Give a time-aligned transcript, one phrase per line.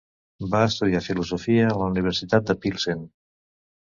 [0.53, 3.09] Va estudiar filosofia a la Universitat de Pilsen.